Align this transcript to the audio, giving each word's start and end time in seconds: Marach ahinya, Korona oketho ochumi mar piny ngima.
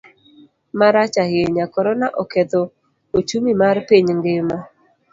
Marach 0.79 1.15
ahinya, 1.23 1.65
Korona 1.73 2.07
oketho 2.21 2.61
ochumi 3.17 3.51
mar 3.61 3.77
piny 3.87 4.07
ngima. 4.17 4.57